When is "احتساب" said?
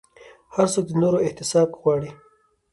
1.25-1.67